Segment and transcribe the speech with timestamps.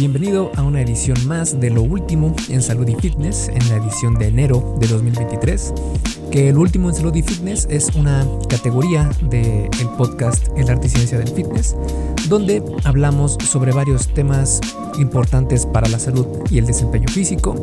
[0.00, 4.14] Bienvenido a una edición más de lo último en salud y fitness, en la edición
[4.14, 5.74] de enero de 2023.
[6.30, 9.68] Que el último en salud y fitness es una categoría del
[9.98, 11.76] podcast El arte y ciencia del fitness,
[12.30, 14.62] donde hablamos sobre varios temas
[14.98, 17.54] importantes para la salud y el desempeño físico,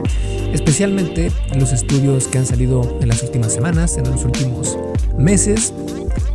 [0.54, 4.77] especialmente los estudios que han salido en las últimas semanas, en los últimos
[5.17, 5.73] meses,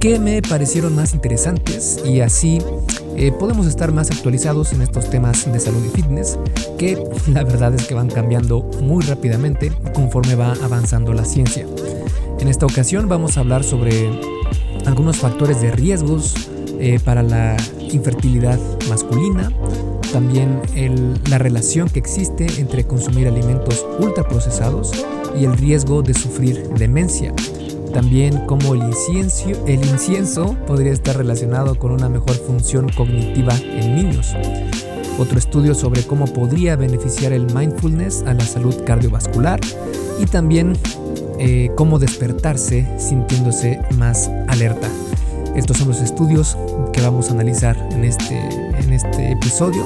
[0.01, 2.59] que me parecieron más interesantes y así
[3.17, 6.39] eh, podemos estar más actualizados en estos temas de salud y fitness
[6.79, 11.67] que la verdad es que van cambiando muy rápidamente conforme va avanzando la ciencia.
[12.41, 14.11] En esta ocasión vamos a hablar sobre
[14.87, 16.35] algunos factores de riesgos
[16.81, 19.53] eh, para la infertilidad masculina,
[20.13, 20.61] también
[21.31, 24.91] la relación que existe entre consumir alimentos ultraprocesados
[25.39, 27.33] y el riesgo de sufrir demencia.
[27.93, 33.97] También cómo el incienso, el incienso podría estar relacionado con una mejor función cognitiva en
[33.97, 34.35] niños.
[35.19, 39.61] Otro estudio sobre cómo podría beneficiar el mindfulness a la salud cardiovascular
[40.19, 40.73] y también
[41.39, 44.89] eh, cómo despertarse sintiéndose más alerta.
[45.55, 46.57] Estos son los estudios
[46.95, 48.39] que vamos a analizar en este,
[48.79, 49.85] en este episodio.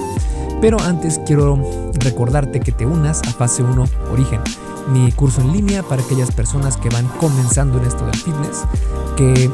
[0.61, 1.59] Pero antes quiero
[1.95, 4.41] recordarte que te unas a Fase 1 Origen
[4.89, 8.65] mi curso en línea para aquellas personas que van comenzando en esto del fitness,
[9.17, 9.51] que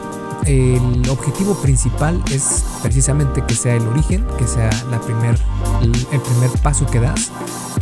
[0.47, 5.39] el objetivo principal es precisamente que sea el origen, que sea la primer,
[5.83, 7.31] el primer paso que das,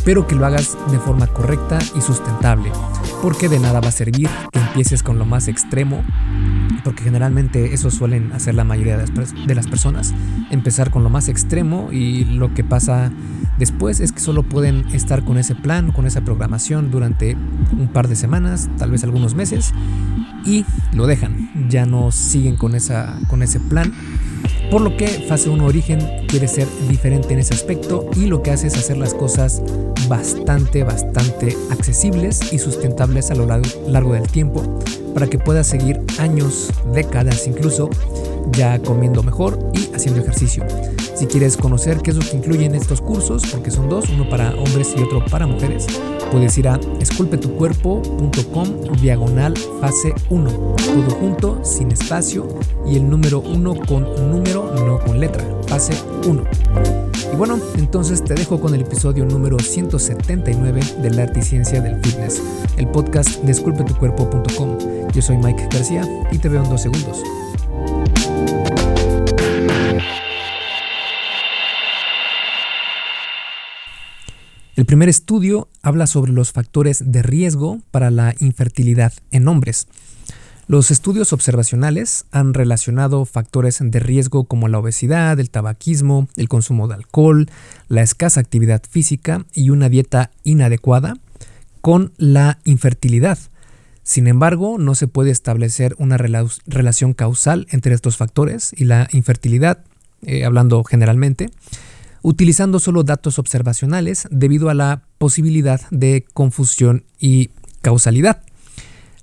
[0.05, 2.71] pero que lo hagas de forma correcta y sustentable,
[3.21, 6.03] porque de nada va a servir que empieces con lo más extremo,
[6.83, 10.13] porque generalmente eso suelen hacer la mayoría de las personas,
[10.51, 13.11] empezar con lo más extremo y lo que pasa
[13.61, 17.37] Después es que solo pueden estar con ese plan, con esa programación durante
[17.77, 19.71] un par de semanas, tal vez algunos meses,
[20.43, 21.69] y lo dejan.
[21.69, 23.93] Ya no siguen con, esa, con ese plan.
[24.71, 28.49] Por lo que fase 1 origen quiere ser diferente en ese aspecto y lo que
[28.49, 29.61] hace es hacer las cosas
[30.09, 34.79] bastante, bastante accesibles y sustentables a lo largo del tiempo
[35.13, 37.89] para que puedas seguir años, décadas incluso,
[38.51, 40.65] ya comiendo mejor y haciendo ejercicio.
[41.15, 44.55] Si quieres conocer qué es lo que incluyen estos cursos, porque son dos, uno para
[44.55, 45.85] hombres y otro para mujeres,
[46.31, 48.67] puedes ir a esculpetucuerpo.com
[49.01, 52.47] diagonal fase 1, todo junto, sin espacio
[52.87, 55.93] y el número 1 con número, no con letra, fase
[56.27, 57.10] 1.
[57.31, 61.81] Y bueno, entonces te dejo con el episodio número 179 de la arte y ciencia
[61.81, 62.41] del fitness,
[62.77, 63.53] el podcast de.
[65.13, 67.21] Yo soy Mike García y te veo en dos segundos.
[74.75, 79.87] El primer estudio habla sobre los factores de riesgo para la infertilidad en hombres.
[80.71, 86.87] Los estudios observacionales han relacionado factores de riesgo como la obesidad, el tabaquismo, el consumo
[86.87, 87.49] de alcohol,
[87.89, 91.15] la escasa actividad física y una dieta inadecuada
[91.81, 93.37] con la infertilidad.
[94.03, 99.83] Sin embargo, no se puede establecer una relación causal entre estos factores y la infertilidad,
[100.21, 101.49] eh, hablando generalmente
[102.21, 107.49] utilizando solo datos observacionales debido a la posibilidad de confusión y
[107.81, 108.41] causalidad.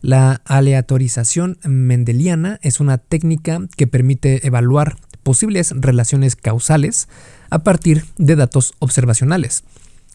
[0.01, 7.09] La aleatorización mendeliana es una técnica que permite evaluar posibles relaciones causales
[7.51, 9.65] a partir de datos observacionales.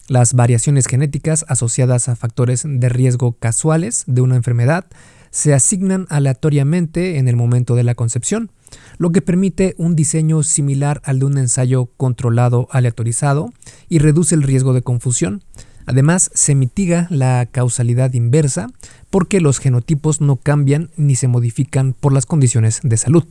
[0.08, 4.86] Las variaciones genéticas asociadas a factores de riesgo casuales de una enfermedad
[5.30, 8.50] se asignan aleatoriamente en el momento de la concepción,
[8.98, 13.52] lo que permite un diseño similar al de un ensayo controlado aleatorizado
[13.88, 15.42] y reduce el riesgo de confusión.
[15.86, 18.68] Además, se mitiga la causalidad inversa
[19.10, 23.24] porque los genotipos no cambian ni se modifican por las condiciones de salud.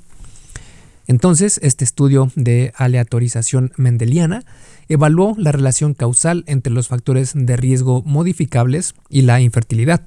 [1.06, 4.46] Entonces, este estudio de aleatorización mendeliana
[4.88, 10.03] evaluó la relación causal entre los factores de riesgo modificables y la infertilidad.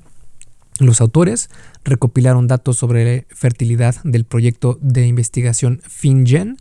[0.79, 1.49] Los autores
[1.85, 6.57] recopilaron datos sobre fertilidad del proyecto de investigación FinGen,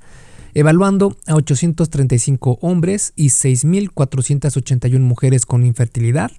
[0.55, 6.31] evaluando a 835 hombres y 6.481 mujeres con infertilidad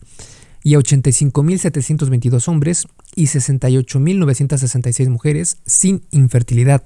[0.64, 6.82] y a 85.722 hombres y 68.966 mujeres sin infertilidad.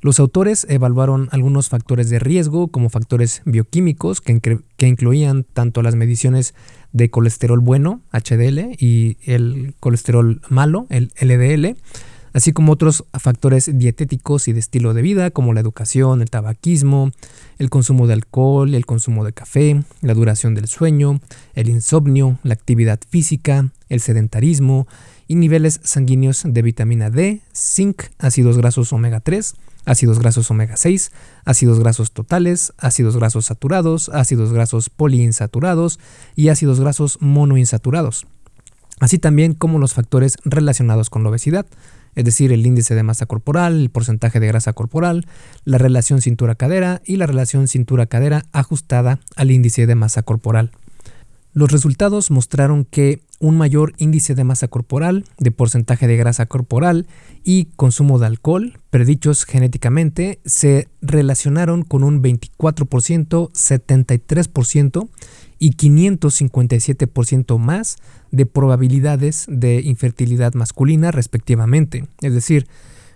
[0.00, 4.40] Los autores evaluaron algunos factores de riesgo como factores bioquímicos que,
[4.76, 6.54] que, incluían tanto las mediciones
[6.92, 11.76] de colesterol bueno, HDL, y el colesterol malo, el LDL,
[12.34, 17.12] así como otros factores dietéticos y de estilo de vida como la educación, el tabaquismo,
[17.58, 21.20] el consumo de alcohol, el consumo de café, la duración del sueño,
[21.54, 24.86] el insomnio, la actividad física, el sedentarismo
[25.28, 29.54] y niveles sanguíneos de vitamina D, zinc, ácidos grasos omega 3,
[29.84, 31.12] ácidos grasos omega 6,
[31.44, 36.00] ácidos grasos totales, ácidos grasos saturados, ácidos grasos poliinsaturados
[36.34, 38.26] y ácidos grasos monoinsaturados,
[38.98, 41.66] así también como los factores relacionados con la obesidad,
[42.14, 45.26] es decir, el índice de masa corporal, el porcentaje de grasa corporal,
[45.64, 50.70] la relación cintura-cadera y la relación cintura-cadera ajustada al índice de masa corporal.
[51.54, 57.06] Los resultados mostraron que un mayor índice de masa corporal, de porcentaje de grasa corporal
[57.44, 65.08] y consumo de alcohol, predichos genéticamente, se relacionaron con un 24%, 73%
[65.64, 67.96] y 557% más
[68.30, 72.04] de probabilidades de infertilidad masculina respectivamente.
[72.20, 72.66] Es decir,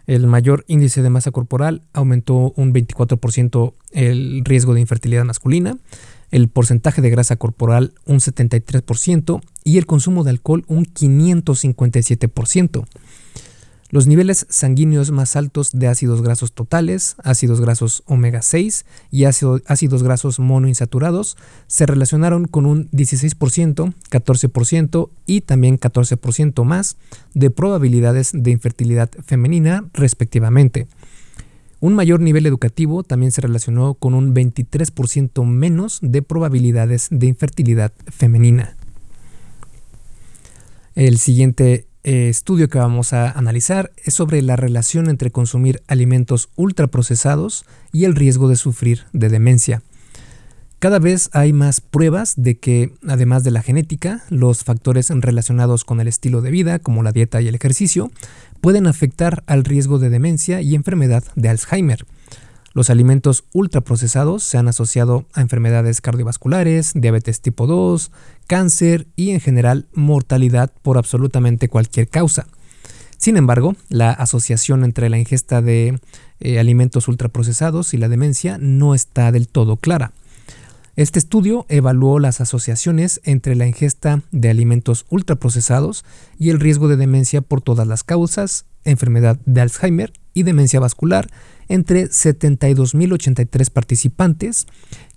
[0.06, 5.76] el mayor índice de masa corporal aumentó un 24% el riesgo de infertilidad masculina,
[6.30, 12.86] el porcentaje de grasa corporal un 73% y el consumo de alcohol un 557%.
[13.90, 20.02] Los niveles sanguíneos más altos de ácidos grasos totales, ácidos grasos omega 6 y ácidos
[20.02, 21.38] grasos monoinsaturados
[21.69, 26.99] se relacionaron con un 16%, 14% y también 14% más
[27.32, 30.87] de probabilidades de infertilidad femenina respectivamente.
[31.81, 37.93] Un mayor nivel educativo también se relacionó con un 23% menos de probabilidades de infertilidad
[38.06, 38.76] femenina.
[40.94, 46.49] El siguiente eh, estudio que vamos a analizar es sobre la relación entre consumir alimentos
[46.56, 49.82] ultraprocesados y el riesgo de sufrir de demencia.
[50.78, 56.00] Cada vez hay más pruebas de que, además de la genética, los factores relacionados con
[56.00, 58.10] el estilo de vida, como la dieta y el ejercicio,
[58.62, 62.06] pueden afectar al riesgo de demencia y enfermedad de Alzheimer.
[62.78, 68.12] Los alimentos ultraprocesados se han asociado a enfermedades cardiovasculares, diabetes tipo 2,
[68.46, 72.46] cáncer y en general mortalidad por absolutamente cualquier causa.
[73.16, 75.98] Sin embargo, la asociación entre la ingesta de
[76.38, 80.12] eh, alimentos ultraprocesados y la demencia no está del todo clara.
[80.94, 86.04] Este estudio evaluó las asociaciones entre la ingesta de alimentos ultraprocesados
[86.38, 91.28] y el riesgo de demencia por todas las causas, enfermedad de Alzheimer y demencia vascular
[91.69, 94.67] entre 72.083 participantes,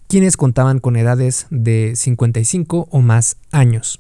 [0.08, 4.00] quienes contaban con edades de 55 o más años.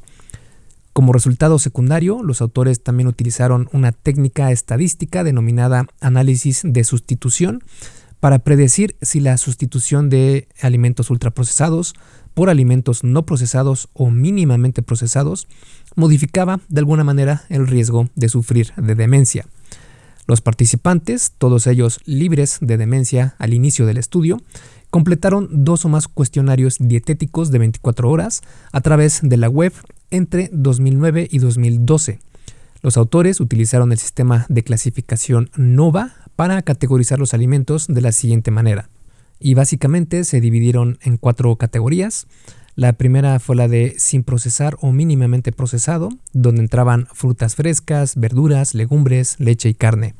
[0.94, 7.64] Como resultado secundario, los autores también utilizaron una técnica estadística denominada análisis de sustitución,
[8.22, 11.96] para predecir si la sustitución de alimentos ultraprocesados
[12.36, 15.48] por alimentos no procesados o mínimamente procesados
[15.96, 19.48] modificaba de alguna manera el riesgo de sufrir de demencia.
[20.32, 24.42] Los participantes, todos ellos libres de demencia al inicio del estudio,
[24.90, 28.42] completaron dos o más cuestionarios dietéticos de 24 horas
[28.72, 29.74] a través de la web
[30.10, 32.22] entre 2009 y 2012.
[32.82, 38.52] Los autores utilizaron el sistema de clasificación NOVA para categorizar los alimentos de la siguiente
[38.52, 38.88] manera.
[39.38, 42.28] Y básicamente se dividieron en cuatro categorías.
[42.76, 48.74] La primera fue la de sin procesar o mínimamente procesado, donde entraban frutas frescas, verduras,
[48.74, 50.16] legumbres, leche y carne.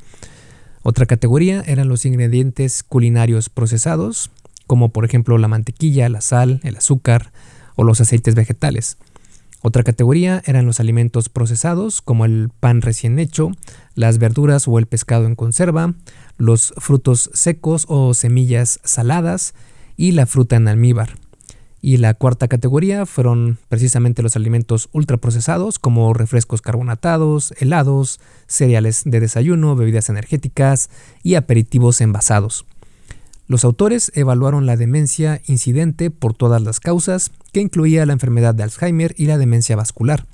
[0.82, 4.30] Otra categoría eran los ingredientes culinarios procesados,
[4.66, 7.32] como por ejemplo la mantequilla, la sal, el azúcar
[7.76, 8.98] o los aceites vegetales.
[9.62, 13.52] Otra categoría eran los alimentos procesados, como el pan recién hecho,
[13.94, 15.94] las verduras o el pescado en conserva,
[16.36, 19.54] los frutos secos o semillas saladas
[19.96, 21.21] y la fruta en almíbar.
[21.84, 29.18] Y la cuarta categoría fueron precisamente los alimentos ultraprocesados como refrescos carbonatados, helados, cereales de
[29.18, 30.90] desayuno, bebidas energéticas
[31.24, 32.66] y aperitivos envasados.
[33.48, 38.62] Los autores evaluaron la demencia incidente por todas las causas, que incluía la enfermedad de
[38.62, 40.24] Alzheimer y la demencia vascular,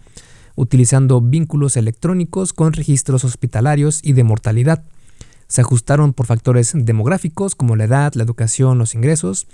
[0.54, 4.84] utilizando vínculos electrónicos con registros hospitalarios y de mortalidad.
[5.48, 9.46] Se ajustaron por factores demográficos como la edad, la educación, los ingresos,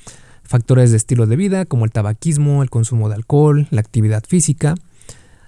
[0.44, 4.74] factores de estilo de vida como el tabaquismo, el consumo de alcohol, la actividad física,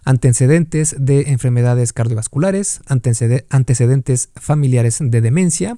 [0.05, 5.76] antecedentes de enfermedades cardiovasculares, antecedentes familiares de demencia,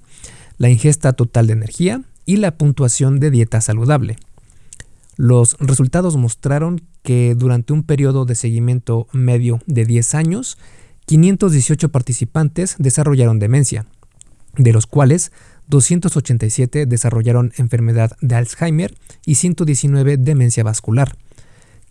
[0.58, 4.18] la ingesta total de energía, y la puntuación de dieta saludable.
[5.16, 10.58] Los resultados mostraron que durante un periodo de seguimiento medio de 10 años,
[11.06, 13.86] 518 participantes desarrollaron demencia,
[14.58, 15.32] de los cuales
[15.68, 18.94] 287 desarrollaron enfermedad de Alzheimer
[19.24, 21.16] y 119 demencia vascular.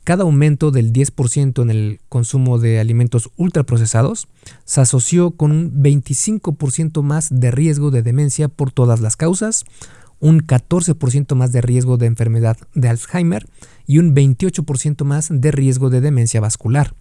[0.04, 4.30] Cada aumento del 10% en el consumo de alimentos ultraprocesados
[4.64, 9.66] se asoció con un 25% más de riesgo de demencia por todas las causas,
[10.20, 13.48] un 14% más de riesgo de enfermedad de Alzheimer
[13.86, 16.96] y un 28% más de riesgo de demencia vascular.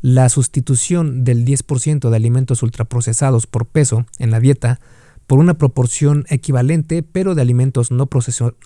[0.00, 4.78] La sustitución del 10% de alimentos ultraprocesados por peso en la dieta
[5.28, 8.08] por una proporción equivalente, pero de alimentos no,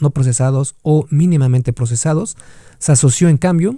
[0.00, 2.36] no procesados o mínimamente procesados,
[2.78, 3.76] se asoció en cambio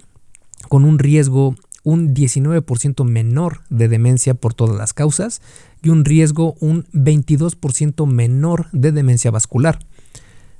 [0.68, 5.40] con un riesgo un 19% menor de demencia por todas las causas
[5.82, 9.78] y un riesgo un 22% menor de demencia vascular.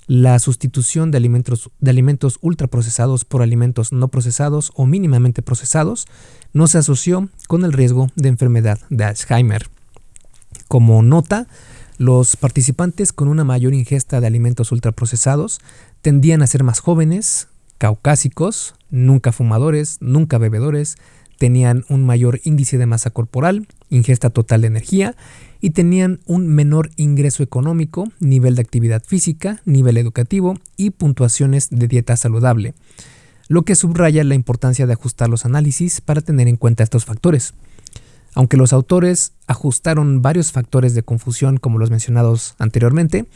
[0.07, 6.07] La sustitución de alimentos, de alimentos ultraprocesados por alimentos no procesados o mínimamente procesados
[6.55, 9.69] no se asoció con el riesgo de enfermedad de Alzheimer.
[10.69, 11.49] Como nota,
[11.97, 15.61] los participantes con una mayor ingesta de alimentos ultraprocesados
[16.03, 17.49] tendían a ser más jóvenes,
[17.79, 20.97] caucásicos, nunca fumadores, nunca bebedores,
[21.39, 25.17] tenían un mayor índice de masa corporal, ingesta total de energía
[25.61, 31.89] y tenían un menor ingreso económico, nivel de actividad física, nivel educativo y puntuaciones de
[31.89, 32.75] dieta saludable,
[33.49, 37.55] lo que subraya la importancia de ajustar los análisis para tener en cuenta estos factores.
[38.35, 43.27] Aunque los autores ajustaron varios factores de confusión como los mencionados anteriormente,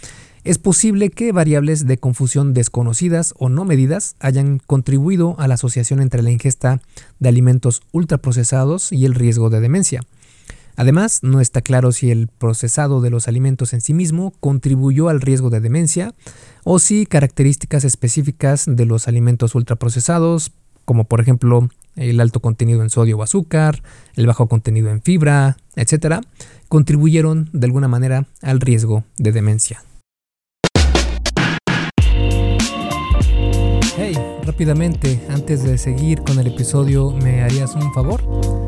[0.45, 6.01] es posible que variables de confusión desconocidas o no medidas hayan contribuido a la asociación
[6.01, 6.81] entre la ingesta
[7.19, 10.03] de alimentos ultraprocesados y el riesgo de demencia.
[10.77, 15.21] Además, no está claro si el procesado de los alimentos en sí mismo contribuyó al
[15.21, 16.15] riesgo de demencia
[16.63, 20.53] o si características específicas de los alimentos ultraprocesados,
[20.85, 23.83] como por ejemplo el alto contenido en sodio o azúcar,
[24.15, 26.21] el bajo contenido en fibra, etc.,
[26.69, 29.83] contribuyeron de alguna manera al riesgo de demencia.
[33.97, 38.68] Hey, rápidamente, antes de seguir con el episodio, ¿me harías un favor?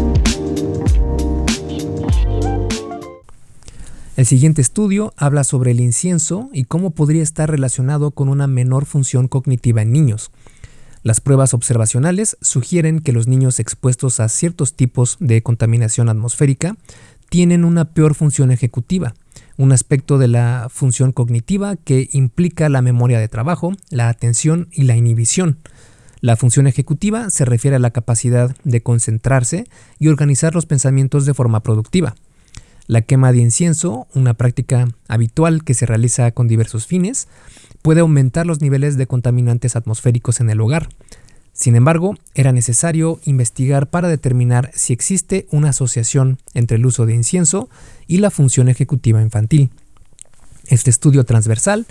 [4.21, 8.85] El siguiente estudio habla sobre el incienso y cómo podría estar relacionado con una menor
[8.85, 10.29] función cognitiva en niños.
[11.01, 16.77] Las pruebas observacionales sugieren que los niños expuestos a ciertos tipos de contaminación atmosférica
[17.31, 19.15] tienen una peor función ejecutiva,
[19.57, 24.83] un aspecto de la función cognitiva que implica la memoria de trabajo, la atención y
[24.83, 25.57] la inhibición.
[26.19, 29.65] La función ejecutiva se refiere a la capacidad de concentrarse
[29.97, 32.13] y organizar los pensamientos de forma productiva.
[32.91, 37.29] La quema de incienso, una práctica habitual que se realiza con diversos fines,
[37.81, 40.89] puede aumentar los niveles de contaminantes atmosféricos en el hogar.
[41.53, 47.15] Sin embargo, era necesario investigar para determinar si existe una asociación entre el uso de
[47.15, 47.69] incienso
[48.07, 49.69] y la función ejecutiva infantil.
[50.67, 51.85] Este estudio transversal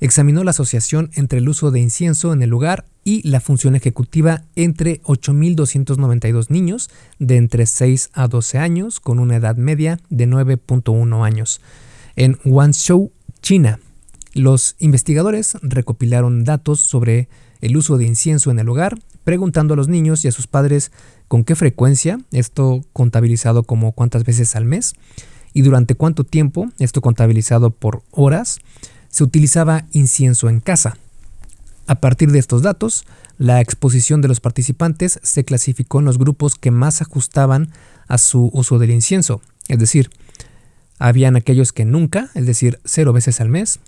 [0.00, 4.42] examinó la asociación entre el uso de incienso en el lugar y la función ejecutiva
[4.56, 11.24] entre 8.292 niños de entre 6 a 12 años con una edad media de 9.1
[11.24, 11.60] años.
[12.16, 13.78] En Guangzhou, China,
[14.34, 17.28] los investigadores recopilaron datos sobre
[17.60, 20.90] el uso de incienso en el hogar, preguntando a los niños y a sus padres
[21.28, 24.94] con qué frecuencia, esto contabilizado como cuántas veces al mes,
[25.54, 28.58] y durante cuánto tiempo, esto contabilizado por horas,
[29.10, 30.98] se utilizaba incienso en casa.
[31.86, 33.04] A partir de estos datos,
[33.38, 37.70] la exposición de los participantes se clasificó en los grupos que más ajustaban
[38.08, 40.10] a su uso del incienso, es decir,
[40.98, 43.80] habían aquellos que nunca, es decir, cero veces al mes,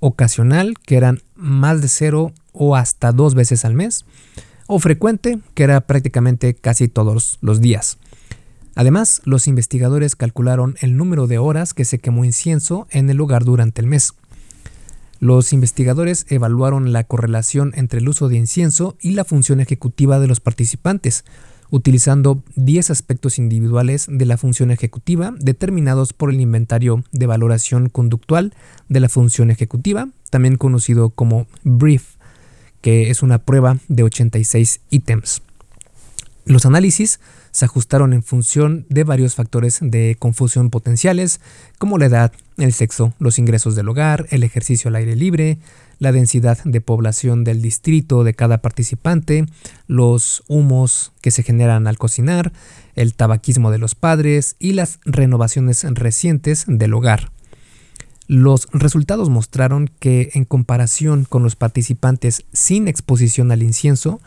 [0.00, 4.04] ocasional, que eran más de cero o hasta dos veces al mes,
[4.66, 7.98] o frecuente, que era prácticamente casi todos los días.
[8.74, 13.44] Además, los investigadores calcularon el número de horas que se quemó incienso en el lugar
[13.44, 14.12] durante el mes.
[15.18, 20.26] Los investigadores evaluaron la correlación entre el uso de incienso y la función ejecutiva de
[20.26, 21.24] los participantes,
[21.70, 28.54] utilizando 10 aspectos individuales de la función ejecutiva determinados por el inventario de valoración conductual
[28.88, 32.16] de la función ejecutiva, también conocido como BRIEF,
[32.82, 35.42] que es una prueba de 86 ítems.
[36.44, 37.18] Los análisis
[37.56, 41.40] se ajustaron en función de varios factores de confusión potenciales,
[41.78, 45.56] como la edad, el sexo, los ingresos del hogar, el ejercicio al aire libre,
[45.98, 49.46] la densidad de población del distrito de cada participante,
[49.86, 52.52] los humos que se generan al cocinar,
[52.94, 57.32] el tabaquismo de los padres y las renovaciones recientes del hogar.
[58.26, 64.20] Los resultados mostraron que en comparación con los participantes sin exposición al incienso,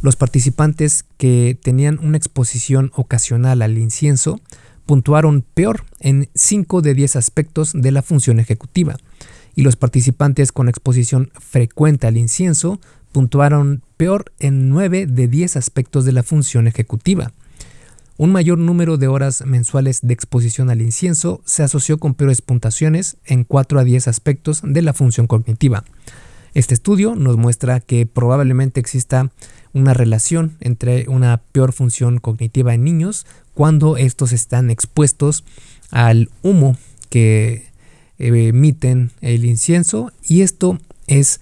[0.00, 4.40] los participantes que tenían una exposición ocasional al incienso
[4.86, 8.96] puntuaron peor en 5 de 10 aspectos de la función ejecutiva
[9.54, 12.80] y los participantes con exposición frecuente al incienso
[13.12, 17.32] puntuaron peor en 9 de 10 aspectos de la función ejecutiva.
[18.16, 23.16] Un mayor número de horas mensuales de exposición al incienso se asoció con peores puntuaciones
[23.24, 25.84] en 4 a 10 aspectos de la función cognitiva.
[26.54, 29.30] Este estudio nos muestra que probablemente exista
[29.72, 35.44] una relación entre una peor función cognitiva en niños cuando estos están expuestos
[35.90, 36.76] al humo
[37.08, 37.66] que
[38.18, 41.40] emiten el incienso y esto es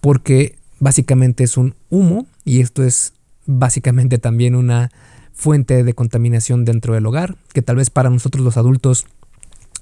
[0.00, 3.12] porque básicamente es un humo y esto es
[3.46, 4.90] básicamente también una
[5.32, 9.06] fuente de contaminación dentro del hogar, que tal vez para nosotros los adultos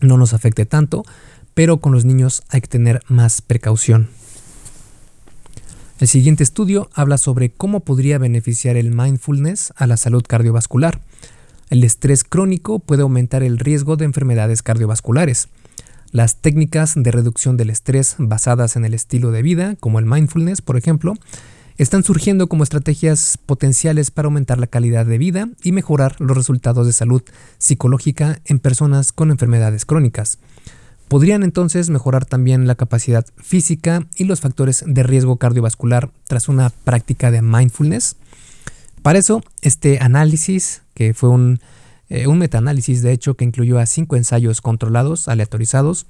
[0.02, 1.02] no nos afecte tanto,
[1.54, 4.10] pero con los niños hay que tener más precaución.
[5.98, 11.00] El siguiente estudio habla sobre cómo podría beneficiar el mindfulness a la salud cardiovascular.
[11.70, 15.48] El estrés crónico puede aumentar el riesgo de enfermedades cardiovasculares.
[16.12, 20.60] Las técnicas de reducción del estrés basadas en el estilo de vida, como el mindfulness,
[20.60, 21.14] por ejemplo,
[21.78, 26.86] están surgiendo como estrategias potenciales para aumentar la calidad de vida y mejorar los resultados
[26.86, 27.22] de salud
[27.56, 30.40] psicológica en personas con enfermedades crónicas.
[31.08, 36.70] Podrían entonces mejorar también la capacidad física y los factores de riesgo cardiovascular tras una
[36.70, 38.16] práctica de mindfulness.
[39.02, 41.60] Para eso, este análisis, que fue un,
[42.08, 46.06] eh, un metaanálisis de hecho que incluyó a cinco ensayos controlados, aleatorizados,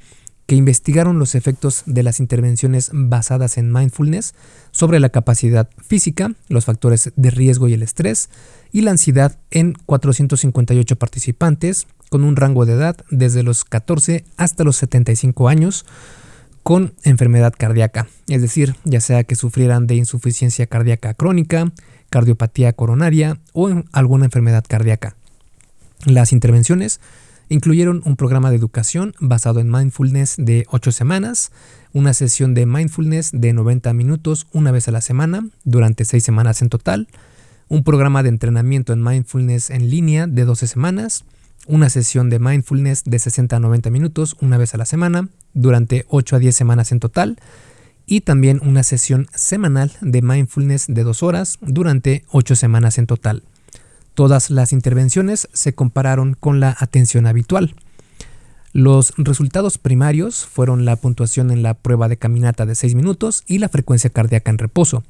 [0.47, 4.35] que investigaron los efectos de las intervenciones basadas en mindfulness
[4.71, 8.31] sobre la capacidad física, los factores de riesgo y el estrés,
[8.73, 14.65] y la ansiedad en 458 participantes con un rango de edad desde los 14 hasta
[14.65, 15.87] los 75 años
[16.63, 21.73] con enfermedad cardíaca, es decir, ya sea que sufrieran de insuficiencia cardíaca crónica,
[22.11, 25.15] cardiopatía coronaria o alguna enfermedad cardíaca.
[26.05, 27.01] Las intervenciones
[27.49, 31.53] Incluyeron un programa de educación basado en mindfulness de 8 semanas,
[31.93, 36.61] una sesión de mindfulness de 90 minutos una vez a la semana, durante 6 semanas
[36.61, 37.07] en total,
[37.69, 41.25] un programa de entrenamiento en mindfulness en línea de 12 semanas,
[41.67, 46.07] una sesión de mindfulness de 60 a 90 minutos una vez a la semana, durante
[46.09, 47.39] 8 a 10 semanas en total,
[48.07, 53.43] y también una sesión semanal de mindfulness de 2 horas durante 8 semanas en total.
[54.15, 57.75] Todas las intervenciones se compararon con la atención habitual.
[58.73, 63.59] Los resultados primarios fueron la puntuación en la prueba de caminata de 6 minutos y
[63.59, 65.03] la frecuencia cardíaca en reposo.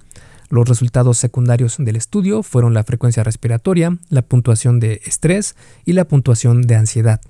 [0.49, 6.07] Los resultados secundarios del estudio fueron la frecuencia respiratoria, la puntuación de estrés y la
[6.07, 7.21] puntuación de ansiedad.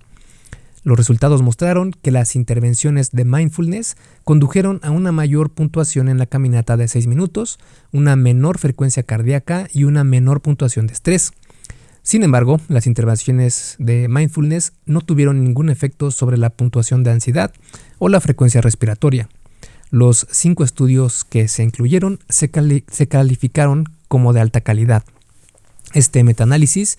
[0.86, 6.26] Los resultados mostraron que las intervenciones de mindfulness condujeron a una mayor puntuación en la
[6.26, 7.58] caminata de 6 minutos,
[7.90, 11.32] una menor frecuencia cardíaca y una menor puntuación de estrés.
[12.02, 17.52] Sin embargo, las intervenciones de mindfulness no tuvieron ningún efecto sobre la puntuación de ansiedad
[17.98, 19.28] o la frecuencia respiratoria.
[19.90, 25.04] Los cinco estudios que se incluyeron se, calificaron como de alta calidad.
[25.94, 26.98] Este metaanálisis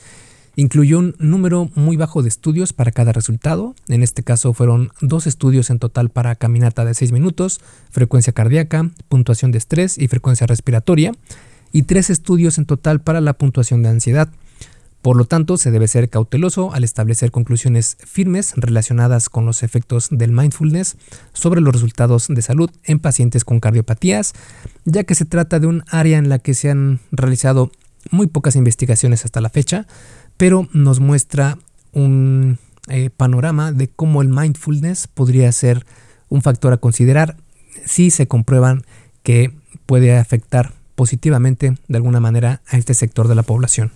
[0.55, 3.75] incluyó un número muy bajo de estudios para cada resultado.
[3.89, 7.59] En este caso fueron dos estudios en total para caminata de 6 minutos,
[7.91, 11.11] frecuencia cardíaca, puntuación de estrés y frecuencia respiratoria,
[11.71, 14.29] y tres estudios en total para la puntuación de ansiedad.
[15.07, 20.09] Por lo tanto, se debe ser cauteloso al establecer conclusiones firmes relacionadas con los efectos
[20.11, 20.97] del mindfulness
[21.31, 24.33] sobre los resultados de salud en pacientes con cardiopatías,
[24.83, 27.71] ya que se trata de un área en la que se han realizado
[28.11, 29.87] muy pocas investigaciones hasta la fecha,
[30.35, 31.57] pero nos muestra
[31.93, 35.85] un eh, panorama de cómo el mindfulness podría ser
[36.27, 37.37] un factor a considerar
[37.85, 38.83] si se comprueban
[39.23, 39.53] que
[39.85, 43.93] puede afectar positivamente de alguna manera a este sector de la población.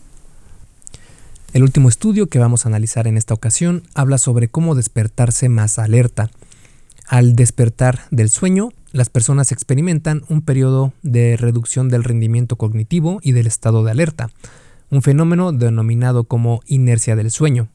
[1.53, 5.79] El último estudio que vamos a analizar en esta ocasión habla sobre cómo despertarse más
[5.79, 6.29] alerta.
[7.07, 13.33] Al despertar del sueño, las personas experimentan un periodo de reducción del rendimiento cognitivo y
[13.33, 14.29] del estado de alerta,
[14.91, 17.67] un fenómeno denominado como inercia del sueño.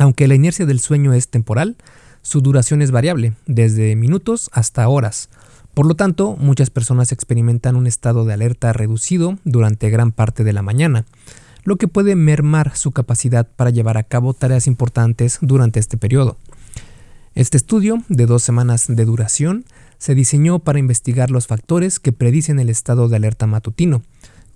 [0.00, 1.76] Aunque la inercia del sueño es temporal,
[2.22, 5.28] su duración es variable, desde minutos hasta horas.
[5.72, 10.52] Por lo tanto, muchas personas experimentan un estado de alerta reducido durante gran parte de
[10.52, 11.04] la mañana
[11.68, 16.38] lo que puede mermar su capacidad para llevar a cabo tareas importantes durante este periodo.
[17.34, 19.66] Este estudio, de dos semanas de duración,
[19.98, 24.02] se diseñó para investigar los factores que predicen el estado de alerta matutino.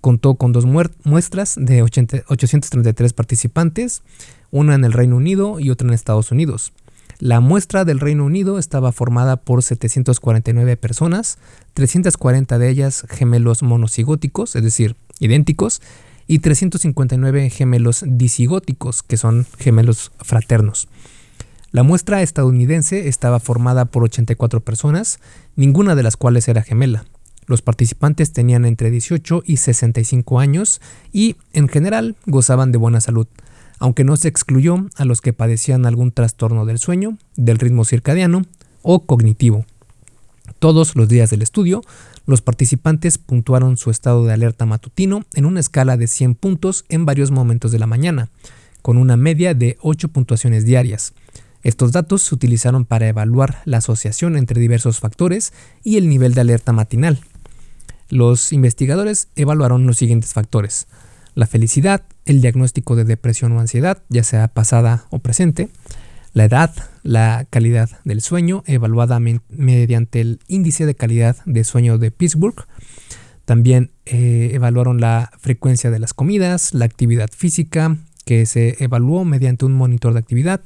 [0.01, 4.01] Contó con dos muestras de 833 participantes,
[4.49, 6.73] una en el Reino Unido y otra en Estados Unidos.
[7.19, 11.37] La muestra del Reino Unido estaba formada por 749 personas,
[11.75, 15.79] 340 de ellas gemelos monocigóticos, es decir, idénticos,
[16.33, 20.87] y 359 gemelos disigóticos, que son gemelos fraternos.
[21.71, 25.19] La muestra estadounidense estaba formada por 84 personas,
[25.55, 27.05] ninguna de las cuales era gemela.
[27.45, 33.27] Los participantes tenían entre 18 y 65 años y, en general, gozaban de buena salud
[33.79, 38.43] aunque no se excluyó a los que padecían algún trastorno del sueño, del ritmo circadiano
[38.81, 39.65] o cognitivo.
[40.63, 41.81] Todos los días del estudio,
[42.25, 47.05] los participantes puntuaron su estado de alerta matutino en una escala de 100 puntos en
[47.05, 48.29] varios momentos de la mañana,
[48.81, 51.11] con una media de 8 puntuaciones diarias.
[51.63, 55.51] Estos datos se utilizaron para evaluar la asociación entre diversos factores
[55.83, 57.19] y el nivel de alerta matinal.
[58.07, 60.87] Los investigadores evaluaron los siguientes factores
[61.35, 65.69] la felicidad, el diagnóstico de depresión o ansiedad, ya sea pasada o presente,
[66.33, 72.11] la edad, la calidad del sueño, evaluada mediante el índice de calidad de sueño de
[72.11, 72.65] Pittsburgh.
[73.45, 79.65] También eh, evaluaron la frecuencia de las comidas, la actividad física, que se evaluó mediante
[79.65, 80.61] un monitor de actividad.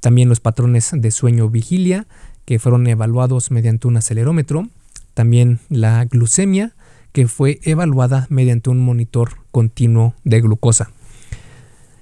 [0.00, 2.06] También los patrones de sueño vigilia,
[2.44, 4.68] que fueron evaluados mediante un acelerómetro.
[5.12, 6.74] También la glucemia,
[7.12, 10.92] que fue evaluada mediante un monitor continuo de glucosa.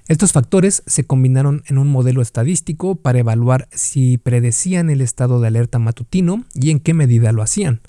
[0.09, 5.49] Estos factores se combinaron en un modelo estadístico para evaluar si predecían el estado de
[5.49, 7.81] alerta matutino y en qué medida lo hacían.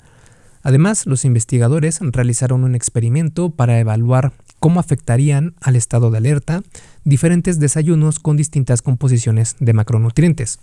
[0.62, 6.62] Además, los investigadores realizaron un experimento para evaluar cómo afectarían al estado de alerta
[7.04, 10.58] diferentes desayunos con distintas composiciones de macronutrientes.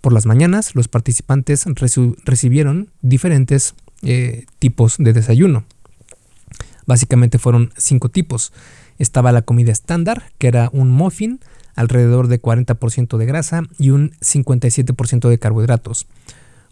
[0.00, 1.66] Por las mañanas, los participantes
[2.24, 5.64] recibieron diferentes eh, tipos de desayuno.
[6.86, 8.52] Básicamente fueron cinco tipos.
[8.98, 11.40] Estaba la comida estándar, que era un muffin,
[11.74, 16.06] alrededor de 40% de grasa y un 57% de carbohidratos.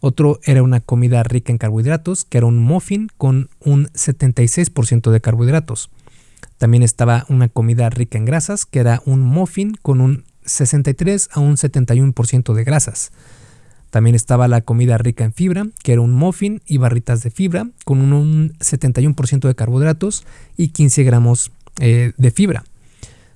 [0.00, 5.20] Otro era una comida rica en carbohidratos, que era un muffin con un 76% de
[5.20, 5.90] carbohidratos.
[6.58, 11.40] También estaba una comida rica en grasas, que era un muffin con un 63 a
[11.40, 13.12] un 71% de grasas.
[13.94, 17.68] También estaba la comida rica en fibra, que era un muffin y barritas de fibra,
[17.84, 20.26] con un 71% de carbohidratos
[20.56, 22.64] y 15 gramos eh, de fibra.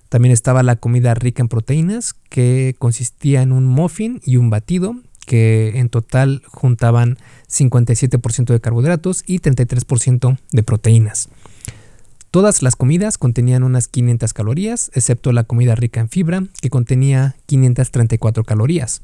[0.09, 4.97] También estaba la comida rica en proteínas, que consistía en un muffin y un batido,
[5.27, 7.19] que en total juntaban
[7.49, 11.29] 57% de carbohidratos y 33% de proteínas.
[12.33, 17.37] Todas las comidas contenían unas 500 calorías, excepto la comida rica en fibra, que contenía
[17.47, 19.03] 534 calorías.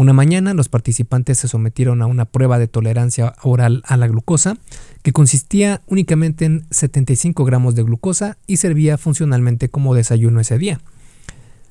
[0.00, 4.56] Una mañana los participantes se sometieron a una prueba de tolerancia oral a la glucosa
[5.02, 10.80] que consistía únicamente en 75 gramos de glucosa y servía funcionalmente como desayuno ese día.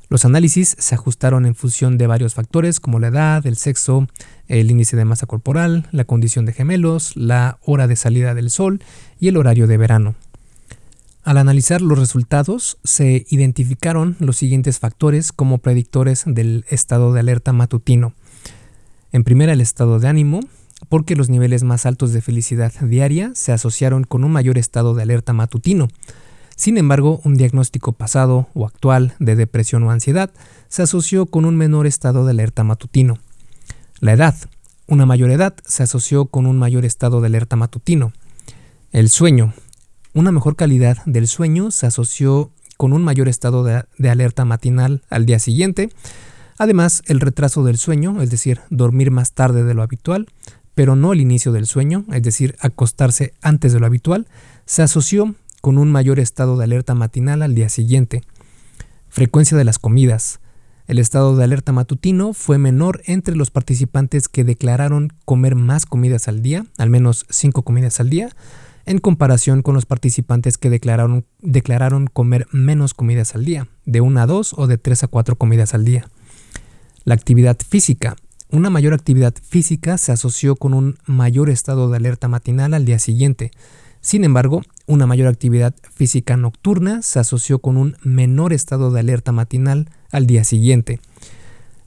[0.10, 4.08] Los análisis se ajustaron en función de varios factores como la edad, el sexo,
[4.48, 8.80] el índice de masa corporal, la condición de gemelos, la hora de salida del sol
[9.20, 10.14] y el horario de verano.
[11.24, 17.54] Al analizar los resultados, se identificaron los siguientes factores como predictores del estado de alerta
[17.54, 18.14] matutino.
[19.12, 20.40] En primera, el estado de ánimo,
[20.88, 25.04] porque los niveles más altos de felicidad diaria se asociaron con un mayor estado de
[25.04, 25.90] alerta matutino.
[26.56, 30.32] Sin embargo, un diagnóstico pasado o actual de depresión o ansiedad
[30.68, 33.18] se asoció con un menor estado de alerta matutino.
[34.00, 34.36] La edad.
[34.88, 38.14] Una mayor edad se asoció con un mayor estado de alerta matutino.
[38.92, 39.54] El sueño.
[40.14, 45.28] Una mejor calidad del sueño se asoció con un mayor estado de, alerta matinal al
[45.28, 45.90] día siguiente.
[46.58, 50.28] Además, el retraso del sueño, es decir, dormir más tarde de lo habitual,
[50.74, 54.28] pero no el inicio del sueño, es decir, acostarse antes de lo habitual,
[54.66, 58.24] se asoció con un mayor estado de alerta matinal al día siguiente.
[59.10, 60.40] Frecuencia de las comidas.
[60.88, 66.28] El estado de alerta matutino fue menor entre los participantes que declararon comer más comidas
[66.28, 68.30] al día, al menos 5 comidas al día,
[68.86, 74.22] en comparación con los participantes que declararon, declararon comer menos comidas al día, de 1
[74.22, 76.10] a 2 o de 3 a 4 comidas al día.
[77.04, 78.16] La actividad física.
[78.52, 83.00] Una mayor actividad física se asoció con un mayor estado de alerta matinal al día
[83.00, 83.52] siguiente.
[84.02, 89.32] Sin embargo, una mayor actividad física nocturna se asoció con un menor estado de alerta
[89.32, 91.00] matinal al día siguiente.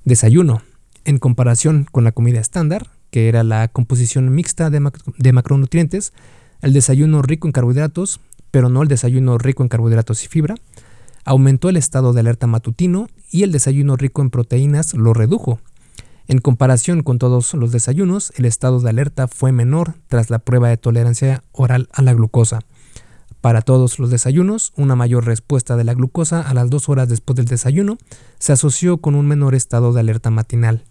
[0.05, 0.63] Desayuno.
[1.05, 6.13] En comparación con la comida estándar, que era la composición mixta de macronutrientes,
[6.63, 8.21] el desayuno rico en carbohidratos,
[8.51, 10.55] pero no el desayuno rico en carbohidratos y fibra,
[11.25, 15.61] aumentó el estado de alerta matutino y el desayuno rico en proteínas lo redujo.
[16.29, 20.69] En comparación con todos los desayunos, el estado de alerta fue menor tras la prueba
[20.69, 22.61] de tolerancia oral a la glucosa.
[23.41, 27.37] Para todos los desayunos, una mayor respuesta de la glucosa a las dos horas después
[27.37, 27.99] del desayuno
[28.39, 30.85] se asoció con un menor estado de alerta matinal.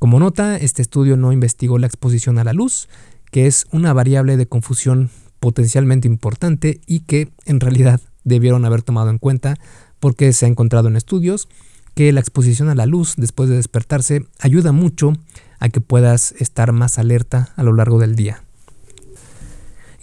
[0.00, 2.88] Como nota, este estudio no investigó la exposición a la luz,
[3.30, 9.10] que es una variable de confusión potencialmente importante y que en realidad debieron haber tomado
[9.10, 9.56] en cuenta
[9.98, 11.48] porque se ha encontrado en estudios
[11.94, 15.14] que la exposición a la luz después de despertarse ayuda mucho
[15.58, 18.42] a que puedas estar más alerta a lo largo del día.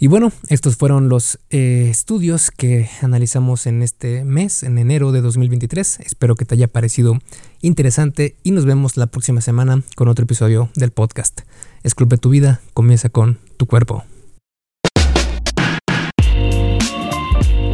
[0.00, 5.20] Y bueno, estos fueron los eh, estudios que analizamos en este mes, en enero de
[5.20, 5.98] 2023.
[6.00, 7.18] Espero que te haya parecido
[7.62, 11.40] interesante y nos vemos la próxima semana con otro episodio del podcast.
[11.82, 14.04] Esculpe tu vida, comienza con tu cuerpo.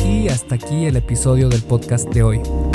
[0.09, 2.41] Y hasta aquí el episodio del podcast de hoy.